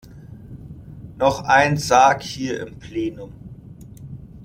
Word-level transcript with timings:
Noch 1.19 1.43
ein 1.43 1.77
Sarg 1.77 2.23
hier 2.23 2.65
im 2.65 2.79
Plenum! 2.79 3.31